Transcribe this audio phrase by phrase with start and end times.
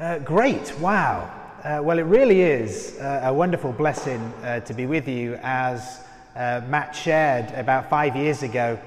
[0.00, 1.28] Uh, great, wow.
[1.64, 6.04] Uh, well, it really is uh, a wonderful blessing uh, to be with you as
[6.36, 8.78] uh, Matt shared about five years ago.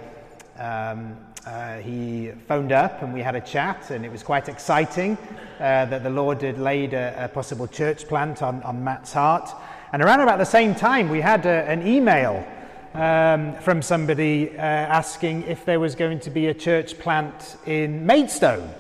[0.58, 5.18] Um, uh, he phoned up and we had a chat, and it was quite exciting
[5.60, 9.50] that the Lord had laid a, a possible church plant on, on, Matt's heart.
[9.92, 12.48] And around about the same time, we had a, an email
[12.94, 18.74] um, from somebody asking if there was going to be a church plant in Maidstone.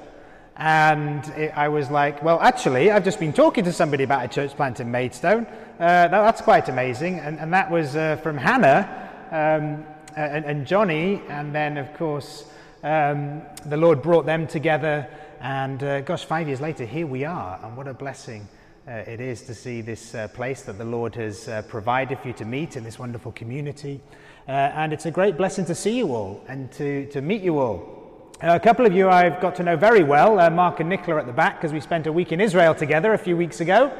[0.61, 4.27] And it, I was like, well, actually, I've just been talking to somebody about a
[4.27, 5.47] church plant in Maidstone.
[5.47, 7.17] Uh, that, that's quite amazing.
[7.17, 9.83] And, and that was uh, from Hannah um,
[10.15, 11.19] and, and, Johnny.
[11.29, 12.45] And then, of course,
[12.83, 15.07] um, the Lord brought them together.
[15.39, 17.59] And uh, gosh, five years later, here we are.
[17.63, 18.47] And what a blessing
[18.87, 22.27] uh, it is to see this uh, place that the Lord has uh, provided for
[22.27, 23.99] you to meet in this wonderful community.
[24.45, 28.00] and it's a great blessing to see you all and to, to meet you all.
[28.43, 31.27] A couple of you I've got to know very well, uh, Mark and Nicola at
[31.27, 33.95] the back, because we spent a week in Israel together a few weeks ago.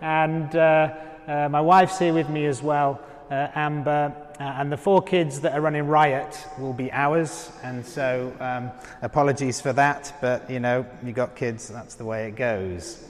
[0.00, 0.94] And uh,
[1.26, 4.14] uh my wife's here with me as well, uh, Amber.
[4.38, 7.50] Uh, and the four kids that are running riot will be ours.
[7.64, 8.70] And so um,
[9.02, 13.02] apologies for that, but you know, you got kids, that's the way it goes.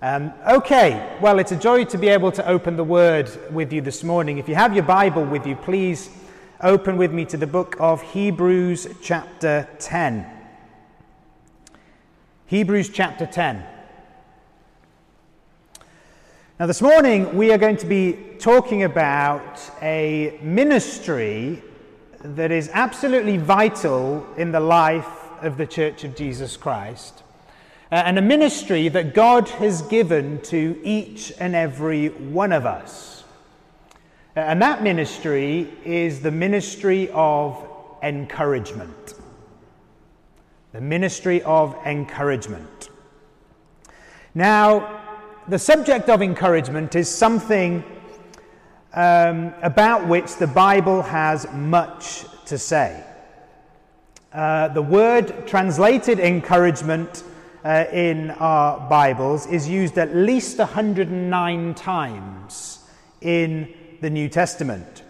[0.00, 3.82] Um, okay, well, it's a joy to be able to open the word with you
[3.82, 4.38] this morning.
[4.38, 6.08] If you have your Bible with you, please
[6.64, 10.26] open with me to the book of Hebrews, chapter 10.
[12.46, 13.62] Hebrews, chapter 10.
[16.58, 21.62] Now, this morning we are going to be talking about a ministry
[22.20, 27.22] that is absolutely vital in the life of the Church of Jesus Christ,
[27.92, 33.23] uh, and a ministry that God has given to each and every one of us.
[34.36, 37.64] And that ministry is the ministry of
[38.02, 39.14] encouragement.
[40.72, 42.88] The ministry of encouragement.
[44.34, 45.02] Now,
[45.46, 47.84] the subject of encouragement is something
[48.92, 53.04] um, about which the Bible has much to say.
[54.32, 57.22] Uh, the word translated encouragement
[57.64, 62.80] uh, in our Bibles is used at least 109 times
[63.20, 63.72] in
[64.04, 65.02] the New Testament.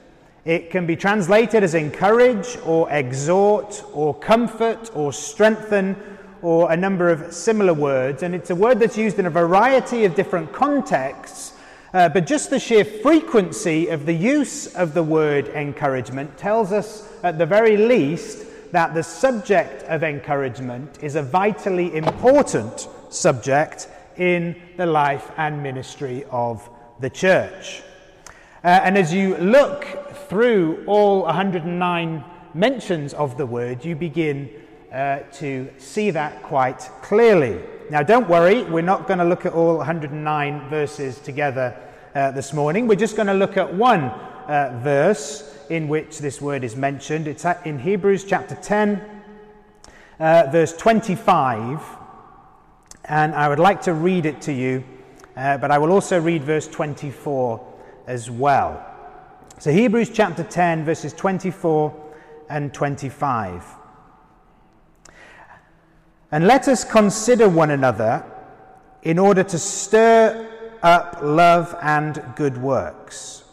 [0.44, 5.96] It can be translated as encourage or exhort or comfort or strengthen
[6.42, 8.22] or a number of similar words.
[8.22, 11.54] And it's a word that's used in a variety of different contexts.
[11.92, 17.08] Uh, but just the sheer frequency of the use of the word encouragement tells us,
[17.24, 23.88] at the very least, that the subject of encouragement is a vitally important subject
[24.18, 27.82] in the life and ministry of the church.
[28.64, 29.84] Uh, and as you look
[30.26, 34.48] through all 109 mentions of the word, you begin
[34.90, 37.60] uh, to see that quite clearly.
[37.90, 41.76] Now, don't worry, we're not going to look at all 109 verses together
[42.14, 42.86] uh, this morning.
[42.86, 47.28] We're just going to look at one uh, verse in which this word is mentioned.
[47.28, 49.04] It's in Hebrews chapter 10,
[50.18, 51.82] uh, verse 25.
[53.04, 54.84] And I would like to read it to you,
[55.36, 57.73] uh, but I will also read verse 24
[58.06, 58.84] as well.
[59.58, 61.94] So, Hebrews chapter 10, verses 24
[62.48, 63.64] and 25.
[66.30, 68.24] And let us consider one another
[69.02, 70.50] in order to stir
[70.82, 73.44] up love and good works,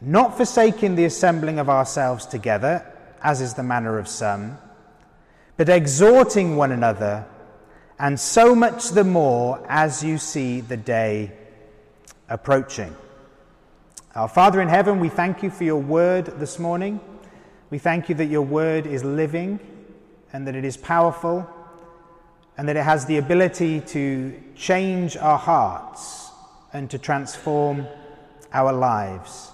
[0.00, 2.84] not forsaking the assembling of ourselves together,
[3.22, 4.58] as is the manner of some,
[5.56, 7.24] but exhorting one another,
[7.98, 11.32] and so much the more as you see the day
[12.28, 12.94] approaching.
[14.16, 17.00] Our Father in heaven, we thank you for your word this morning.
[17.68, 19.60] We thank you that your word is living
[20.32, 21.46] and that it is powerful
[22.56, 26.30] and that it has the ability to change our hearts
[26.72, 27.86] and to transform
[28.54, 29.50] our lives.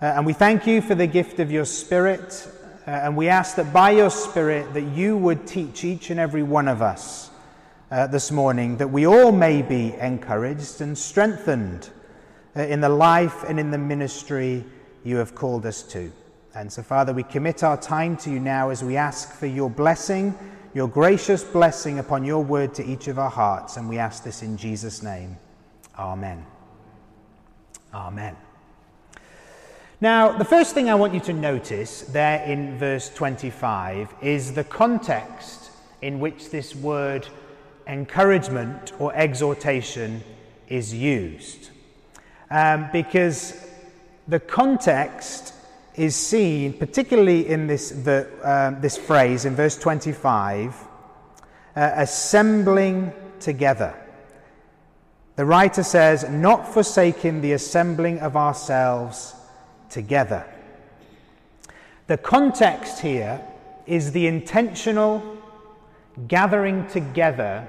[0.00, 2.48] Uh, and we thank you for the gift of your Spirit.
[2.86, 6.44] Uh, and we ask that by your Spirit that you would teach each and every
[6.44, 7.28] one of us
[7.90, 11.90] uh, this morning, that we all may be encouraged and strengthened
[12.56, 14.64] Uh, in the life and in the ministry
[15.04, 16.10] you have called us to.
[16.52, 19.70] And so, Father, we commit our time to you now as we ask for your
[19.70, 20.36] blessing,
[20.74, 23.76] your gracious blessing upon your word to each of our hearts.
[23.76, 25.38] And we ask this in Jesus' name.
[25.96, 26.44] Amen.
[27.94, 28.36] Amen.
[30.00, 34.64] Now, the first thing I want you to notice there in verse 25 is the
[34.64, 35.70] context
[36.02, 37.28] in which this word
[37.86, 40.24] encouragement or exhortation
[40.66, 41.70] is used
[42.50, 43.66] um, because
[44.26, 45.54] the context
[45.94, 50.74] is seen, particularly in this, the, um, this phrase in verse 25,
[51.76, 53.94] uh, assembling together.
[55.36, 59.34] The writer says, not forsaking the assembling of ourselves
[59.88, 60.44] together.
[62.06, 63.40] The context here
[63.86, 65.38] is the intentional
[66.28, 67.66] gathering together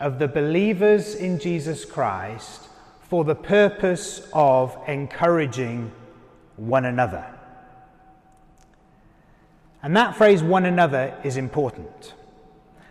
[0.00, 2.67] of the believers in Jesus Christ
[3.08, 5.90] for the purpose of encouraging
[6.56, 7.24] one another.
[9.82, 12.14] And that phrase, one another, is important.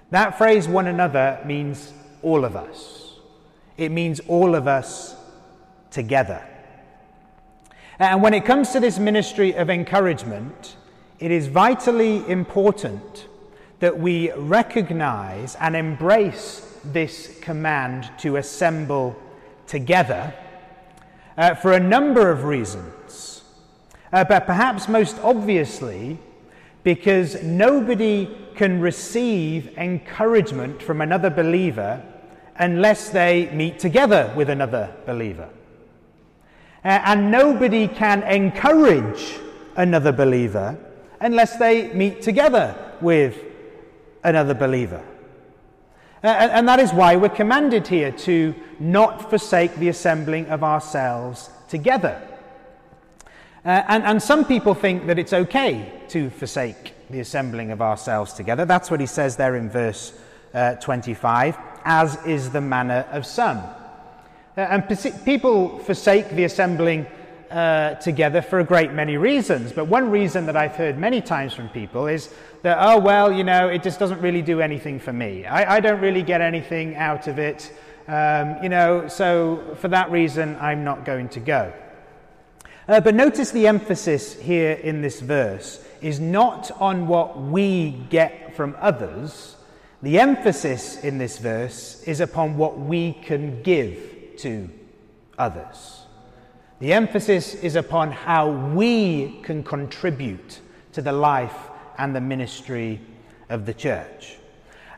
[0.10, 1.94] That phrase, one another, means
[2.24, 3.14] all of us.
[3.78, 5.16] It means all of us
[5.92, 6.44] together.
[8.00, 10.78] And when it comes to this ministry of encouragement,
[11.20, 13.28] it is vitally important
[13.80, 19.16] that we recognize and embrace this command to assemble
[19.68, 20.34] together
[21.38, 23.44] uh, for a number of reasons.
[24.12, 26.18] Uh, but perhaps most obviously,
[26.84, 32.02] because nobody can receive encouragement from another believer
[32.58, 35.50] unless they meet together with another believer.
[36.84, 39.38] Uh, and nobody can encourage
[39.76, 40.78] another believer
[41.20, 43.44] unless they meet together with
[44.24, 45.04] another believer.
[46.24, 51.50] Uh, and that is why we're commanded here to not forsake the assembling of ourselves
[51.70, 52.22] together.
[53.64, 58.34] Uh, and, and some people think that it's okay to forsake the assembling of ourselves
[58.34, 58.66] together.
[58.66, 60.18] That's what he says there in verse
[60.54, 63.58] uh, 25, as is the manner of some.
[63.58, 64.88] Uh, and
[65.24, 67.06] people forsake the assembling
[67.52, 69.72] uh, together for a great many reasons.
[69.72, 72.30] But one reason that I've heard many times from people is
[72.64, 75.46] that, oh, well, you know, it just doesn't really do anything for me.
[75.46, 77.72] I, I don't really get anything out of it.
[78.08, 81.74] Um, you know, so for that reason, I'm not going to go.
[82.88, 88.56] Uh, but notice the emphasis here in this verse is not on what we get
[88.56, 89.58] from others.
[90.02, 94.70] The emphasis in this verse is upon what we can give to
[95.38, 96.07] others.
[96.80, 100.60] The emphasis is upon how we can contribute
[100.92, 101.56] to the life
[101.98, 103.02] and the ministry
[103.50, 104.38] of the church.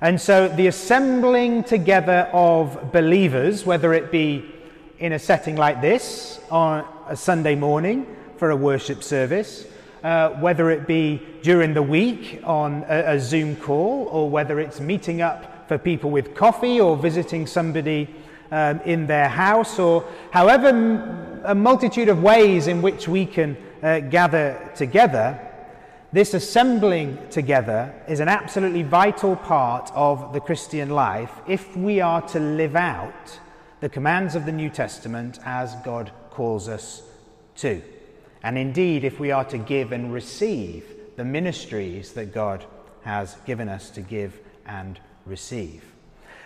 [0.01, 4.53] And so the assembling together of believers, whether it be
[4.97, 9.65] in a setting like this on a Sunday morning for a worship service,
[10.03, 14.81] uh, whether it be during the week on a, a Zoom call, or whether it's
[14.81, 18.13] meeting up for people with coffee or visiting somebody
[18.51, 20.73] um, in their house, or however
[21.43, 25.39] a multitude of ways in which we can uh, gather together,
[26.11, 32.21] this assembling together is an absolutely vital part of the Christian life if we are
[32.29, 33.39] to live out
[33.79, 37.03] the commands of the New Testament as God calls us
[37.57, 37.81] to.
[38.43, 42.65] And indeed, if we are to give and receive the ministries that God
[43.03, 45.83] has given us to give and receive.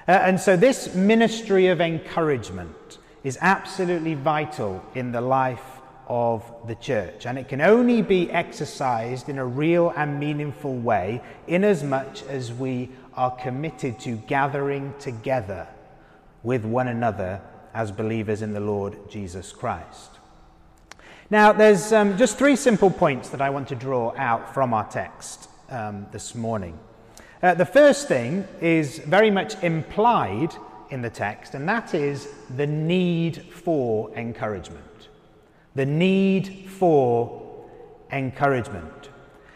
[0.08, 5.64] Uh, and so, this ministry of encouragement is absolutely vital in the life
[6.08, 11.22] of the church, and it can only be exercised in a real and meaningful way
[11.48, 15.68] inasmuch as we are committed to gathering together
[16.44, 17.42] with one another
[17.74, 20.20] as believers in the Lord Jesus Christ.
[21.30, 24.88] Now, there's um, just three simple points that I want to draw out from our
[24.90, 26.78] text um, this morning.
[27.42, 30.54] Uh, the first thing is very much implied
[30.94, 35.10] in the text, and that is the need for encouragement.
[35.76, 37.42] The need for
[38.12, 39.10] encouragement.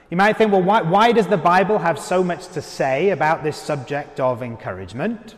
[0.09, 3.43] You might think, well, why, why does the Bible have so much to say about
[3.43, 5.35] this subject of encouragement?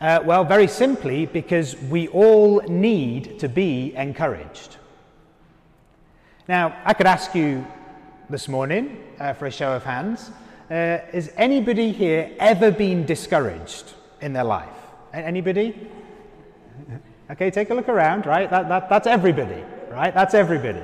[0.00, 4.76] Uh, well, very simply, because we all need to be encouraged.
[6.46, 7.66] Now, I could ask you
[8.28, 10.30] this morning uh, for a show of hands
[10.70, 14.75] uh, has anybody here ever been discouraged in their life?
[15.24, 15.88] Anybody?
[17.30, 18.48] Okay, take a look around, right?
[18.50, 20.14] That, that, that's everybody, right?
[20.14, 20.82] That's everybody.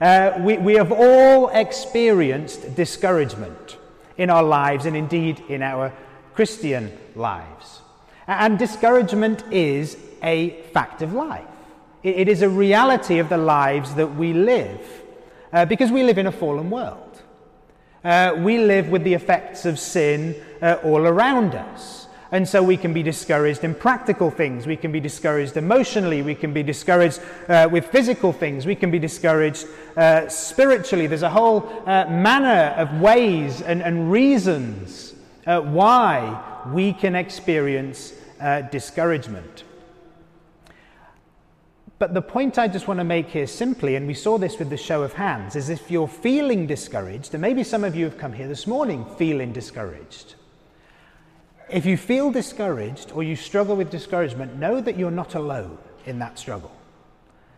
[0.00, 3.76] Uh, we, we have all experienced discouragement
[4.16, 5.92] in our lives and indeed in our
[6.34, 7.80] Christian lives.
[8.26, 11.44] And discouragement is a fact of life.
[12.02, 14.80] It, it is a reality of the lives that we live
[15.52, 17.22] uh, because we live in a fallen world.
[18.02, 22.07] Uh, we live with the effects of sin uh, all around us.
[22.30, 24.66] And so we can be discouraged in practical things.
[24.66, 26.20] We can be discouraged emotionally.
[26.20, 28.66] We can be discouraged uh, with physical things.
[28.66, 29.66] We can be discouraged
[29.96, 31.06] uh, spiritually.
[31.06, 35.14] There's a whole uh, manner of ways and, and reasons
[35.46, 38.12] uh, why we can experience
[38.70, 39.64] discouragement.
[41.98, 44.70] But the point I just want to make here simply, and we saw this with
[44.70, 48.18] the show of hands, is if you're feeling discouraged, and maybe some of you have
[48.18, 50.36] come here this morning feeling discouraged,
[51.70, 56.18] if you feel discouraged or you struggle with discouragement, know that you're not alone in
[56.20, 56.72] that struggle.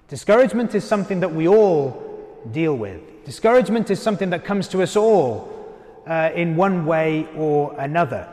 [0.08, 3.00] Discouragement is something that we all deal with.
[3.24, 5.48] Discouragement is something that comes to us all
[6.06, 8.28] uh, in one way or another.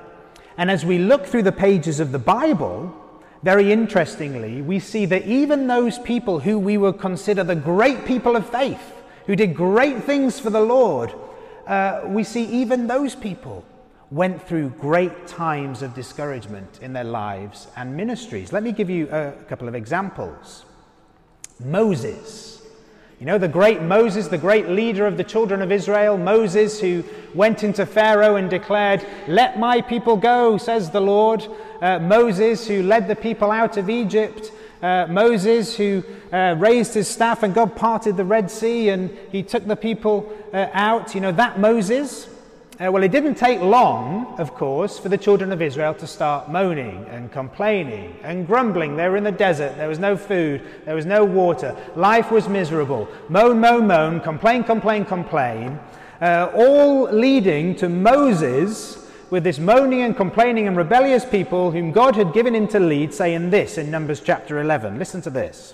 [0.58, 2.96] And as we look through the pages of the Bible,
[3.44, 8.36] very interestingly, we see that even those people who we would consider the great people
[8.36, 8.82] of faith,
[9.28, 11.14] who did great things for the Lord,
[11.68, 13.64] uh, we see even those people
[14.10, 18.54] went through great times of discouragement in their lives and ministries.
[18.54, 20.66] Let me give you a couple of examples.
[21.64, 22.62] Moses.
[23.20, 27.04] You know, the great Moses, the great leader of the children of Israel, Moses, who
[27.34, 31.46] went into Pharaoh and declared, Let my people go, says the Lord.
[31.82, 34.52] Uh, Moses, who led the people out of Egypt.
[34.82, 39.42] Uh, Moses, who uh, raised his staff and God parted the Red Sea and he
[39.42, 41.16] took the people uh, out.
[41.16, 42.28] You know, that Moses
[42.80, 46.52] uh, well, it didn't take long, of course, for the children of Israel to start
[46.52, 48.96] moaning and complaining and grumbling.
[48.96, 52.48] They were in the desert, there was no food, there was no water, life was
[52.48, 53.08] miserable.
[53.30, 55.80] Moan, moan, moan, complain, complain, complain,
[56.22, 62.16] uh, all leading to Moses with this moaning and complaining and rebellious people whom God
[62.16, 65.00] had given him to lead, saying this in Numbers chapter 11.
[65.00, 65.74] Listen to this.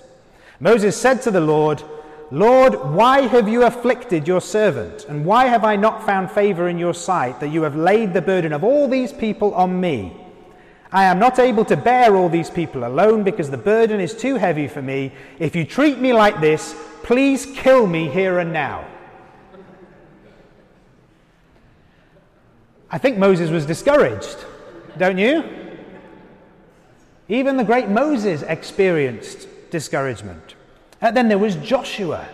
[0.58, 1.82] Moses said to the Lord,
[2.30, 5.06] Lord, why have you afflicted your servant?
[5.08, 8.22] And why have I not found favor in your sight that you have laid the
[8.22, 10.16] burden of all these people on me?
[10.90, 14.36] I am not able to bear all these people alone because the burden is too
[14.36, 15.12] heavy for me.
[15.38, 18.86] If you treat me like this, please kill me here and now.
[22.90, 24.36] I think Moses was discouraged,
[24.96, 25.42] don't you?
[27.28, 30.54] Even the great Moses experienced discouragement.
[31.02, 32.26] Uh, then there was Joshua,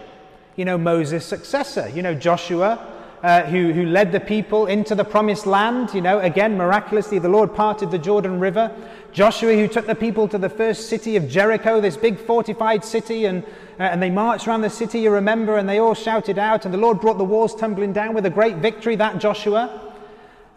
[0.56, 1.88] you know, Moses' successor.
[1.88, 2.86] You know, Joshua,
[3.22, 5.92] uh, who, who led the people into the promised land.
[5.94, 8.74] You know, again, miraculously, the Lord parted the Jordan River.
[9.12, 13.24] Joshua, who took the people to the first city of Jericho, this big fortified city,
[13.24, 13.42] and,
[13.78, 16.72] uh, and they marched around the city, you remember, and they all shouted out, and
[16.72, 19.92] the Lord brought the walls tumbling down with a great victory, that Joshua.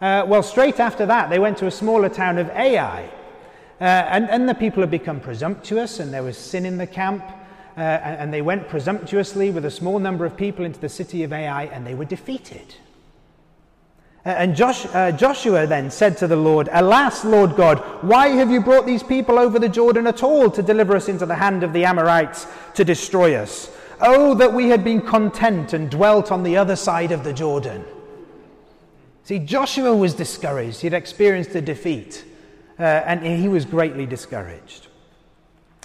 [0.00, 3.10] Uh, well, straight after that, they went to a smaller town of Ai.
[3.80, 7.24] Uh, and, and the people had become presumptuous, and there was sin in the camp
[7.76, 11.32] uh, and they went presumptuously with a small number of people into the city of
[11.32, 12.74] Ai, and they were defeated.
[14.24, 18.50] Uh, and Josh, uh, Joshua then said to the Lord, Alas, Lord God, why have
[18.50, 21.62] you brought these people over the Jordan at all to deliver us into the hand
[21.62, 23.70] of the Amorites to destroy us?
[24.00, 27.84] Oh, that we had been content and dwelt on the other side of the Jordan.
[29.24, 30.80] See, Joshua was discouraged.
[30.80, 32.24] He'd experienced a defeat,
[32.78, 34.88] uh, and he was greatly discouraged.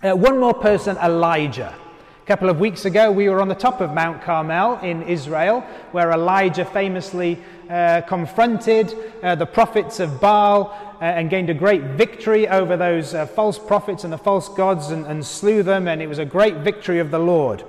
[0.01, 1.75] Uh, one more person, Elijah.
[2.23, 5.59] A couple of weeks ago, we were on the top of Mount Carmel in Israel,
[5.91, 7.37] where Elijah famously
[7.69, 10.67] uh, confronted uh, the prophets of Baal
[11.01, 14.91] uh, and gained a great victory over those uh, false prophets and the false gods
[14.91, 17.65] and, and, slew them, and it was a great victory of the Lord.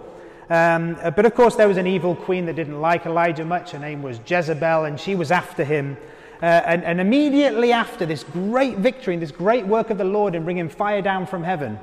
[0.51, 3.73] Um, uh, but of course, there was an evil queen that didn't like Elijah much.
[3.73, 5.97] Her name was Jezebel, and she was after him.
[6.41, 10.37] Uh, and, and, immediately after this great victory and this great work of the Lord
[10.37, 11.79] in bringing fire down from heaven,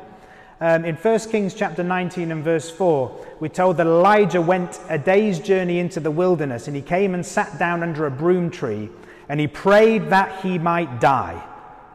[0.60, 4.98] um, in 1 Kings chapter 19 and verse 4, we're told that Elijah went a
[4.98, 8.90] day's journey into the wilderness and he came and sat down under a broom tree
[9.30, 11.44] and he prayed that he might die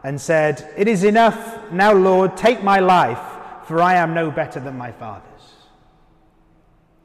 [0.04, 3.20] and said, It is enough now, Lord, take my life,
[3.66, 5.26] for I am no better than my fathers.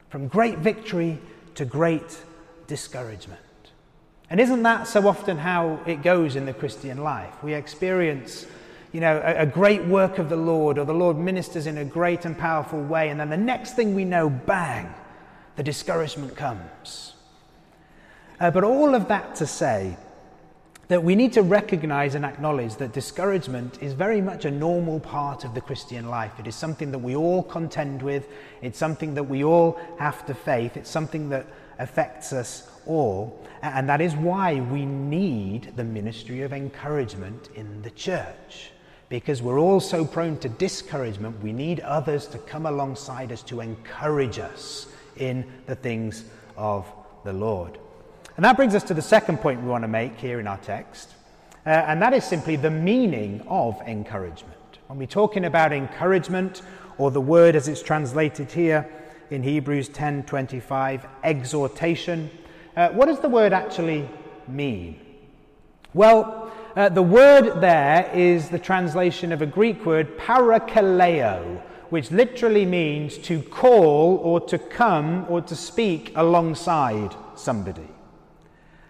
[0.10, 1.20] From great victory
[1.56, 2.18] to great
[2.68, 3.42] discouragement.
[4.30, 7.42] And isn't that so often how it goes in the Christian life?
[7.44, 8.46] We experience
[8.98, 11.86] you know, a, a, great work of the Lord, or the Lord ministers in a
[11.86, 14.92] great and powerful way, and then the next thing we know, bang,
[15.56, 17.14] the discouragement comes.
[18.40, 19.96] Uh, but all of that to say
[20.88, 25.44] that we need to recognize and acknowledge that discouragement is very much a normal part
[25.44, 26.32] of the Christian life.
[26.40, 28.28] It is something that we all contend with,
[28.64, 31.46] it's something that we all have to face, it's something that
[31.78, 33.46] affects us all.
[33.62, 38.72] And that is why we need the ministry of encouragement in the church
[39.10, 43.62] because we're all so prone to discouragement, we need others to come alongside us to
[43.62, 46.26] encourage us in the things
[46.58, 46.86] of
[47.24, 47.78] the Lord.
[48.36, 50.58] And that brings us to the second point we want to make here in our
[50.58, 51.10] text,
[51.66, 54.54] uh, and that is simply the meaning of encouragement.
[54.88, 56.62] When we're talking about encouragement,
[56.98, 58.88] or the word as it's translated here
[59.30, 62.30] in Hebrews 10:25, exhortation,
[62.76, 64.10] uh, what does the word actually
[64.48, 65.00] mean?
[65.94, 66.47] Well,
[66.78, 73.18] uh, the word there is the translation of a Greek word, parakaleo, which literally means
[73.18, 77.88] to call or to come or to speak alongside somebody.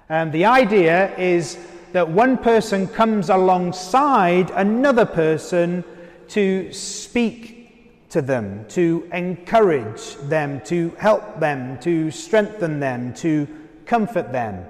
[0.09, 1.57] And the idea is
[1.93, 5.85] that one person comes alongside another person
[6.27, 13.47] to speak to them, to encourage them, to help them, to strengthen them, to
[13.85, 14.65] comfort them,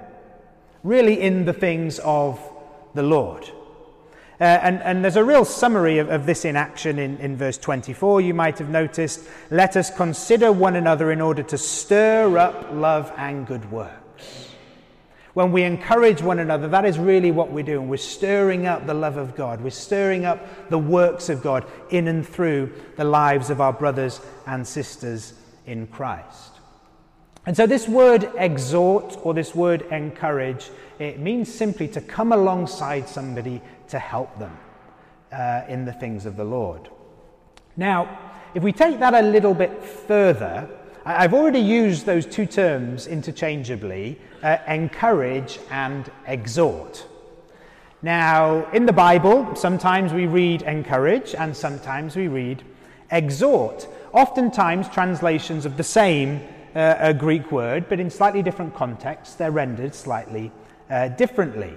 [0.84, 2.38] really in the things of
[2.94, 3.50] the Lord.
[4.40, 7.58] Uh, and, and, there's a real summary of, of this in action in, in, verse
[7.58, 8.20] 24.
[8.20, 13.12] You might have noticed, let us consider one another in order to stir up love
[13.16, 13.98] and good works.
[15.34, 17.88] When we encourage one another, that is really what we're doing.
[17.88, 19.60] We're stirring up the love of God.
[19.60, 24.20] We're stirring up the works of God in and through the lives of our brothers
[24.46, 25.34] and sisters
[25.66, 26.52] in Christ.
[27.46, 33.08] And so, this word exhort or this word encourage, it means simply to come alongside
[33.08, 34.56] somebody to help them
[35.32, 36.88] uh, in the things of the Lord.
[37.76, 38.18] Now,
[38.54, 40.68] if we take that a little bit further,
[41.04, 47.06] I've already used those two terms interchangeably uh, encourage and exhort.
[48.02, 52.62] Now, in the Bible, sometimes we read encourage and sometimes we read
[53.10, 53.88] exhort.
[54.12, 56.40] Oftentimes, translations of the same
[56.74, 60.52] uh, Greek word, but in slightly different contexts, they're rendered slightly
[60.90, 61.74] uh, differently.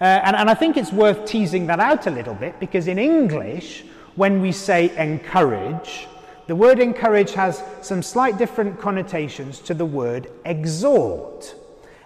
[0.00, 2.98] Uh, and, and I think it's worth teasing that out a little bit because in
[2.98, 6.06] English, when we say encourage,
[6.46, 11.54] the word encourage has some slight different connotations to the word exhort.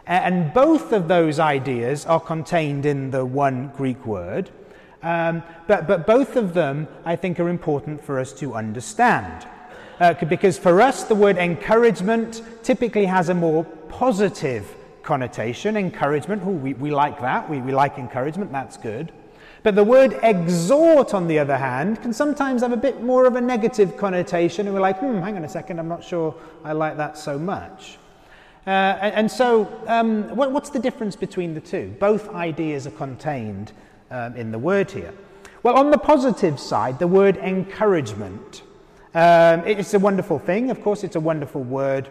[0.06, 4.50] And both of those ideas are contained in the one Greek word.
[5.02, 9.46] Um, but, but both of them, I think, are important for us to understand.
[10.00, 16.42] Uh, because for us, the word encouragement typically has a more positive connotation, encouragement.
[16.44, 17.48] Ooh, we, we like that.
[17.48, 18.52] We, we like encouragement.
[18.52, 19.12] That's good.
[19.62, 23.36] But the word exhort, on the other hand, can sometimes have a bit more of
[23.36, 24.66] a negative connotation.
[24.66, 27.38] And we're like, hmm, hang on a second, I'm not sure I like that so
[27.38, 27.98] much.
[28.66, 31.94] Uh, and, and, so, um, what, what's the difference between the two?
[31.98, 33.72] Both ideas are contained
[34.10, 35.12] um, in the word here.
[35.62, 38.62] Well, on the positive side, the word encouragement.
[39.14, 42.08] Um, it's a wonderful thing, of course, it's a wonderful word.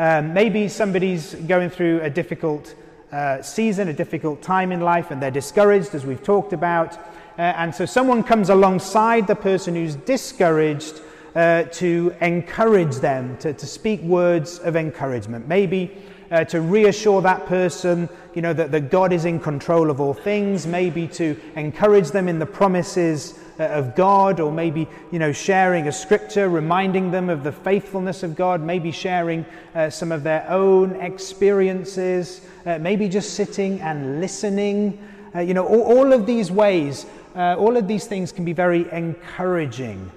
[0.00, 2.74] Um, maybe somebody's going through a difficult
[3.12, 6.96] uh, season, a difficult time in life, and they're discouraged, as we've talked about.
[6.96, 11.02] Uh, and so someone comes alongside the person who's discouraged
[11.34, 15.46] uh, to encourage them, to, to speak words of encouragement.
[15.46, 15.94] Maybe
[16.30, 20.14] uh, to reassure that person, you know, that, that God is in control of all
[20.14, 25.88] things, maybe to encourage them in the promises of God, or maybe, you know, sharing
[25.88, 29.44] a scripture, reminding them of the faithfulness of God, maybe sharing
[29.74, 34.98] uh, some of their own experiences, uh, maybe just sitting and listening.
[35.34, 38.52] Uh, you know, all, all, of these ways, uh, all of these things can be
[38.52, 40.10] very encouraging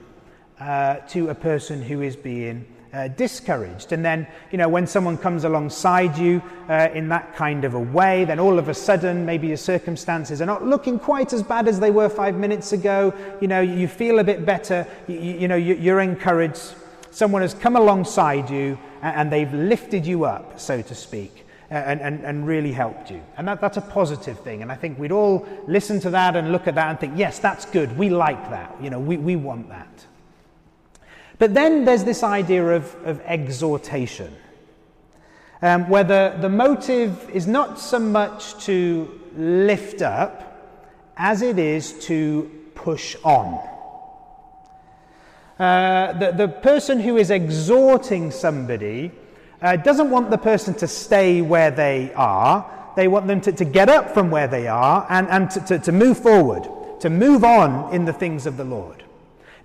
[0.60, 3.92] uh, to a person who is being uh, discouraged.
[3.92, 7.80] And then, you know, when someone comes alongside you uh, in that kind of a
[7.80, 11.68] way, then all of a sudden, maybe your circumstances are not looking quite as bad
[11.68, 13.14] as they were five minutes ago.
[13.42, 14.88] You know, you feel a bit better.
[15.08, 16.76] You, you know, you, are encouraged.
[17.10, 21.40] Someone has come alongside you and, they've lifted you up, so to speak.
[21.70, 23.20] And, and, and really helped you.
[23.36, 24.62] And that, that's a positive thing.
[24.62, 27.40] And I think we'd all listen to that and look at that and think, yes,
[27.40, 27.98] that's good.
[27.98, 28.76] We like that.
[28.80, 30.06] You know, we, we want that.
[31.44, 34.34] But then there's this idea of, of exhortation,
[35.62, 42.00] um, where the, the motive is not so much to lift up as it is
[42.06, 43.62] to push on.
[45.60, 49.12] Uh, the, the person who is exhorting somebody
[49.62, 52.94] uh, doesn't want the person to stay where they are.
[52.96, 55.80] They want them to, to get up from where they are and, and to, to,
[55.80, 56.70] to move forward,
[57.02, 59.03] to move on in the things of the Lord.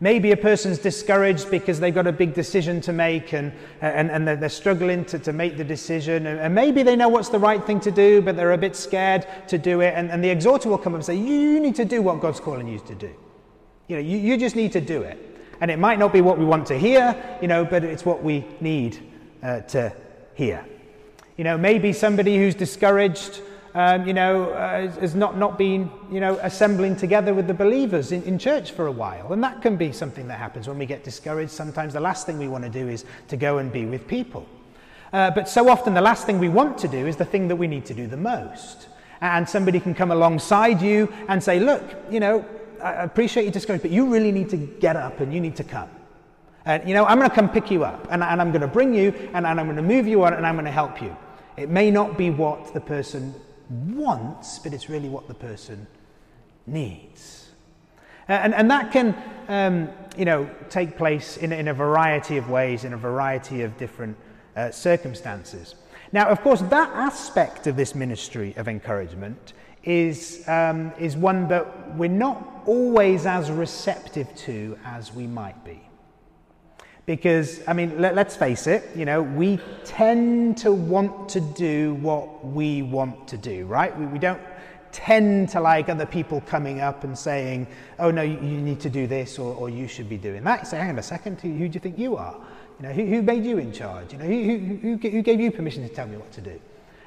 [0.00, 4.28] Maybe a person's discouraged because they've got a big decision to make and, and, and
[4.28, 6.26] they're struggling to, to make the decision.
[6.26, 9.26] And maybe they know what's the right thing to do, but they're a bit scared
[9.48, 9.94] to do it.
[9.96, 12.38] And, and the exhorter will come up and say, You need to do what God's
[12.38, 13.12] calling you to do.
[13.88, 15.18] You know, you, you just need to do it.
[15.60, 18.22] And it might not be what we want to hear, you know, but it's what
[18.22, 19.00] we need
[19.42, 19.92] uh, to
[20.34, 20.64] hear.
[21.36, 23.40] You know, maybe somebody who's discouraged
[23.78, 28.10] um, you know, uh, has not, not been, you know, assembling together with the believers
[28.10, 29.32] in, in church for a while.
[29.32, 31.52] And that can be something that happens when we get discouraged.
[31.52, 34.48] Sometimes the last thing we want to do is to go and be with people.
[35.12, 37.54] Uh, but so often the last thing we want to do is the thing that
[37.54, 38.88] we need to do the most.
[39.20, 42.44] And somebody can come alongside you and say, look, you know,
[42.82, 45.64] I appreciate your discouragement, but you really need to get up and you need to
[45.64, 45.88] come.
[46.64, 48.66] And, you know, I'm going to come pick you up and, and I'm going to
[48.66, 51.00] bring you and, and I'm going to move you on and I'm going to help
[51.00, 51.16] you.
[51.56, 53.34] It may not be what the person
[53.70, 55.86] wants, but it's really what the person
[56.66, 57.48] needs.
[58.28, 59.16] And, and that can,
[59.48, 63.76] um, you know, take place in, in a variety of ways, in a variety of
[63.78, 64.16] different
[64.54, 65.74] uh, circumstances.
[66.12, 69.54] Now, of course, that aspect of this ministry of encouragement
[69.84, 75.87] is, um, is one that we're not always as receptive to as we might be.
[77.08, 81.94] Because, I mean, let, us face it, you know, we tend to want to do
[82.02, 83.98] what we want to do, right?
[83.98, 84.42] We, we don't
[84.92, 87.66] tend to like other people coming up and saying,
[87.98, 90.60] oh, no, you, you need to do this or, or, you should be doing that.
[90.60, 92.36] You say, hang on a second, who, who do you think you are?
[92.78, 94.12] You know, who, who made you in charge?
[94.12, 96.60] You know, who, who, gave you permission to tell me what to do?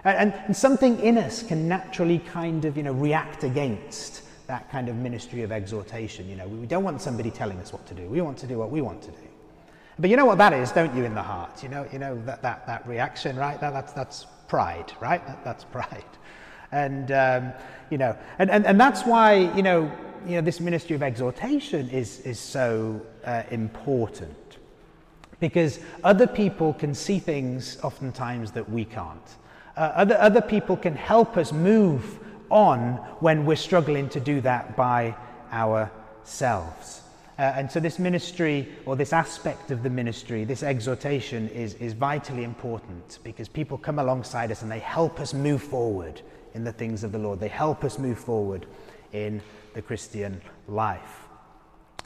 [0.04, 4.90] And, and something in us can naturally kind of, you know, react against that kind
[4.90, 6.28] of ministry of exhortation.
[6.28, 8.08] You know, we don't want somebody telling us what to do.
[8.08, 9.31] We want to do what we want to do.
[10.00, 11.64] But you know what that is, don't you, in the heart?
[11.64, 13.60] You know, you know that, that, that reaction, right?
[13.60, 15.26] That, that's, that's pride, right?
[15.28, 16.04] That, that's pride.
[16.72, 17.54] And, um,
[17.90, 19.92] you know, and, and, and that's why, you know,
[20.26, 24.36] you know, this ministry of exhortation is, is so uh, important
[25.40, 29.36] because other people can see things oftentimes that we can't.
[29.76, 34.78] Uh, other, other people can help us move on when we're struggling to do that
[34.78, 35.16] by
[35.52, 37.02] ourselves.
[37.40, 41.94] Uh, and so, this ministry, or this aspect of the ministry, this exhortation, is, is
[41.94, 46.22] vitally important because people come alongside us and they help us move forward
[46.54, 47.40] in the things of the Lord.
[47.40, 48.66] They help us move forward
[49.14, 49.42] in
[49.74, 51.22] the Christian life.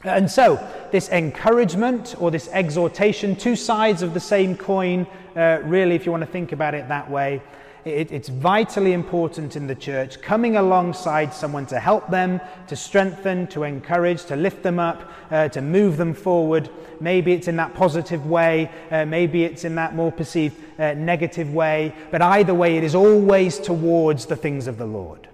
[0.04, 0.56] And so,
[0.92, 6.12] this encouragement or this exhortation, two sides of the same coin, uh, really, if you
[6.12, 7.42] want to think about it that way,
[7.86, 13.46] it, it's vitally important in the church, coming alongside someone to help them, to strengthen,
[13.48, 16.68] to encourage, to lift them up, uh, to move them forward.
[17.00, 21.54] Maybe it's in that positive way, uh, maybe it's in that more perceived uh, negative
[21.54, 25.28] way, but either way, it is always towards the things of the Lord.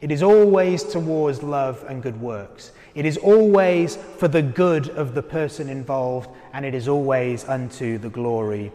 [0.00, 2.72] It is always towards love and good works.
[2.94, 7.98] It is always for the good of the person involved, and it is always unto
[7.98, 8.72] the glory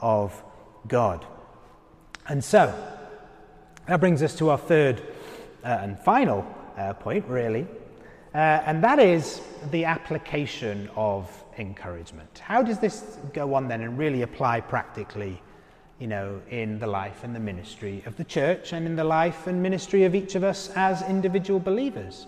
[0.00, 0.42] of
[0.86, 1.24] God.
[2.28, 2.74] And so,
[3.86, 5.02] that brings us to our third
[5.62, 7.66] uh, and final uh, point, really,
[8.34, 12.38] uh, and that is the application of encouragement.
[12.38, 15.40] How does this go on then and really apply practically,
[15.98, 19.46] you know, in the life and the ministry of the church and in the life
[19.46, 22.26] and ministry of each of us as individual believers?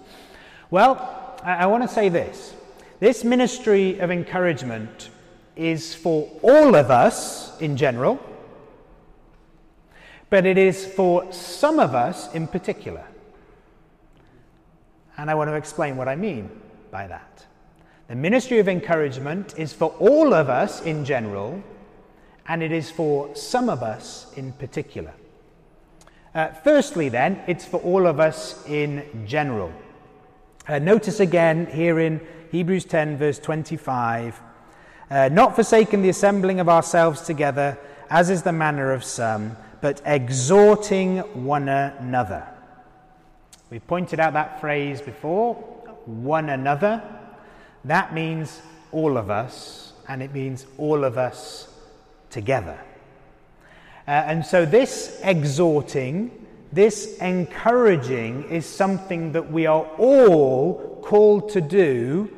[0.71, 2.55] Well, I, I want to say this
[3.01, 5.11] this ministry of encouragement
[5.57, 8.21] is for all of us in general,
[10.31, 13.05] but it is for some of us in particular.
[15.17, 16.51] And I want to explain what I mean
[16.91, 17.47] by that.
[18.09, 21.63] The ministry of encouragement is for all of us in general,
[22.47, 25.13] and it is for some of us in particular.
[26.35, 29.73] Uh, firstly, then, it's for all of us in general.
[30.69, 34.41] Uh, notice again here in Hebrews 10, verse 25
[35.11, 37.79] uh, not forsaking the assembling of ourselves together,
[38.11, 42.45] as is the manner of some, but exhorting one another.
[43.71, 45.55] We pointed out that phrase before
[46.07, 47.01] one another.
[47.85, 51.69] That means all of us, and it means all of us
[52.31, 52.81] together.
[54.09, 56.33] Uh, and so, this exhorting
[56.73, 62.29] this encouraging is something that we are all called to do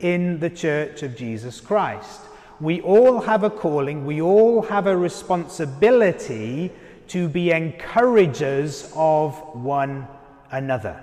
[0.00, 2.20] in the Church of Jesus Christ.
[2.60, 6.70] We all have a calling, we all have a responsibility
[7.08, 10.06] to be encouragers of one
[10.50, 11.02] another.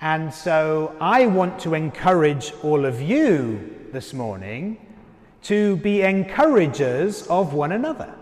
[0.00, 4.86] And so I want to encourage all of you this morning
[5.42, 8.14] to be encouragers of one another.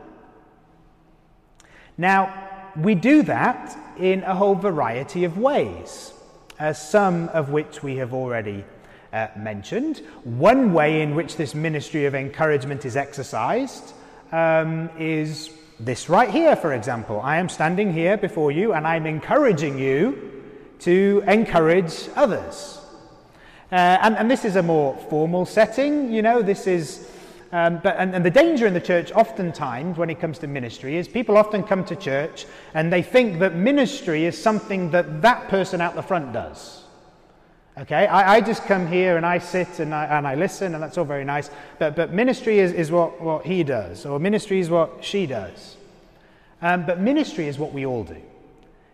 [1.96, 6.12] Now, we do that in a whole variety of ways,
[6.60, 8.64] uh, some of which we have already
[9.12, 9.98] uh, mentioned.
[10.22, 13.94] One way in which this ministry of encouragement is exercised
[14.30, 17.20] um, is this right here, for example.
[17.20, 20.42] I am standing here before you and I'm encouraging you
[20.80, 22.80] to encourage others.
[23.70, 27.06] Uh, and, and, this is a more formal setting, you know, this is
[27.50, 30.96] um, but, and, and the danger in the church, oftentimes, when it comes to ministry,
[30.96, 35.48] is people often come to church and they think that ministry is something that that
[35.48, 36.82] person out the front does.
[37.80, 40.82] Okay, I, I just come here and I sit and I, and I listen, and
[40.82, 41.48] that's all very nice.
[41.78, 45.76] But, but ministry is, is what, what he does, or ministry is what she does.
[46.60, 48.20] Um, but ministry is what we all do.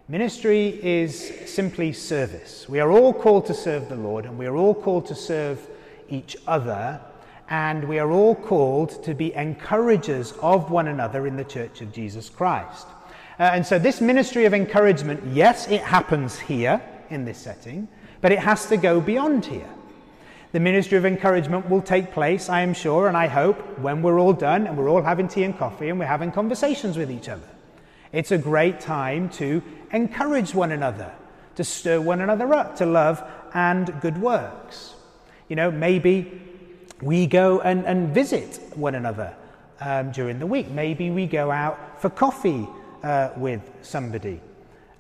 [0.06, 2.68] Ministry is simply service.
[2.68, 5.66] We are all called to serve the Lord, and we are all called to serve
[6.10, 7.00] each other
[7.48, 11.92] and we are all called to be encouragers of one another in the Church of
[11.92, 12.86] Jesus Christ.
[13.38, 17.88] Uh, and so, this ministry of encouragement, yes, it happens here in this setting,
[18.24, 19.68] but it has to go beyond here.
[20.52, 24.18] The ministry of encouragement will take place, I am sure, and I hope, when we're
[24.18, 27.28] all done and we're all having tea and coffee and we're having conversations with each
[27.28, 27.46] other.
[28.12, 31.12] It's a great time to encourage one another,
[31.56, 34.94] to stir one another up to love and good works.
[35.50, 36.40] You know, maybe
[37.02, 39.36] we go and, and visit one another
[39.80, 40.70] um, during the week.
[40.70, 42.66] Maybe we go out for coffee
[43.02, 44.40] uh, with somebody.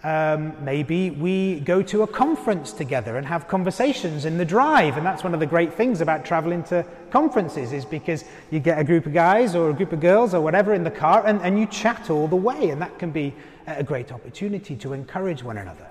[0.04, 4.98] Um, maybe we go to a conference together and have conversations in the drive.
[4.98, 8.78] And that's one of the great things about traveling to conferences is because you get
[8.78, 11.40] a group of guys or a group of girls or whatever in the car and,
[11.40, 12.68] and you chat all the way.
[12.68, 13.32] And that can be
[13.66, 15.88] a great opportunity to encourage one another.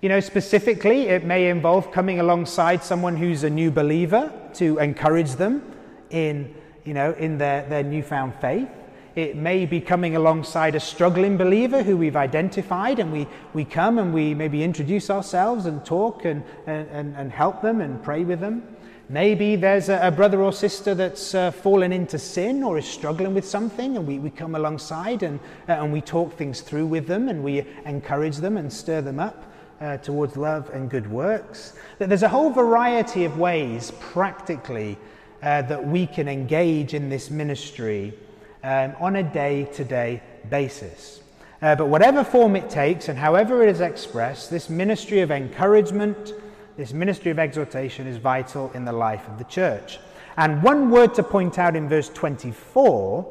[0.00, 5.36] You know, specifically, it may involve coming alongside someone who's a new believer to encourage
[5.36, 5.62] them
[6.10, 6.52] in,
[6.84, 8.68] you know, in their, their newfound faith.
[9.14, 13.98] It may be coming alongside a struggling believer who we've identified, and we, we come
[13.98, 18.40] and we maybe introduce ourselves and talk and, and, and help them and pray with
[18.40, 18.62] them.
[19.10, 23.34] Maybe there's a, a brother or sister that's uh, fallen into sin or is struggling
[23.34, 27.06] with something, and we, we come alongside and, uh, and we talk things through with
[27.06, 29.44] them and we encourage them and stir them up.
[29.80, 31.72] Uh, towards love and good works.
[31.98, 34.96] That there's a whole variety of ways, practically,
[35.42, 38.14] uh, that we can engage in this ministry
[38.62, 41.20] um, on a day to day basis.
[41.60, 46.32] Uh, but whatever form it takes and however it is expressed, this ministry of encouragement,
[46.76, 50.00] this ministry of exhortation is vital in the life of the church.
[50.36, 53.22] And one word to point out in verse 24,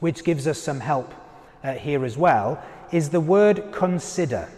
[0.00, 1.12] which gives us some help
[1.62, 4.48] uh, here as well, is the word consider.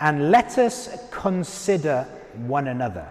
[0.00, 2.04] And let us consider
[2.46, 3.08] one another.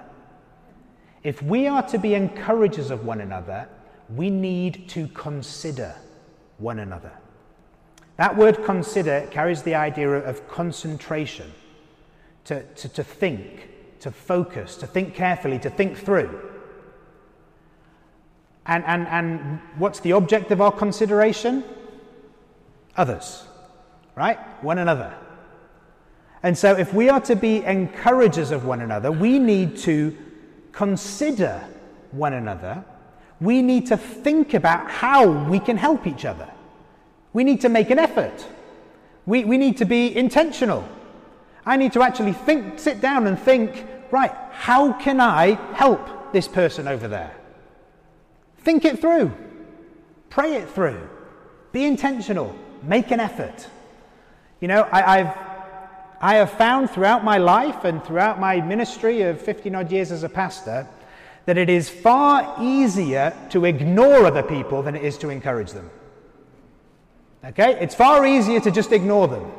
[1.23, 3.67] If we are to be encouragers of one another,
[4.15, 5.95] we need to consider
[6.57, 7.11] one another.
[8.17, 11.51] That word consider carries the idea of concentration,
[12.45, 13.69] to, to, to think,
[14.01, 16.51] to focus, to think carefully, to think through.
[18.65, 21.63] And, and, and what's the object of our consideration?
[22.95, 23.43] Others,
[24.15, 24.37] right?
[24.63, 25.13] One another.
[26.43, 30.15] And so, if we are to be encouragers of one another, we need to
[30.71, 31.63] consider
[32.11, 32.83] one another
[33.43, 36.49] we need to think about how we can help each other.
[37.33, 38.47] We need to make an effort.
[39.25, 40.87] We, we need to be intentional.
[41.65, 46.47] I need to actually think, sit down and think, right, how can I help this
[46.47, 47.35] person over there?
[48.59, 49.33] Think it through.
[50.29, 51.09] Pray it through.
[51.73, 52.55] Be intentional.
[52.81, 53.67] Make an effort.
[54.61, 55.37] You know, I, I've,
[56.21, 60.23] I have found throughout my life and throughout my ministry of 15 odd years as
[60.23, 60.87] a pastor
[61.45, 65.89] that it is far easier to ignore other people than it is to encourage them.
[67.43, 67.77] Okay?
[67.81, 69.51] It's far easier to just ignore them.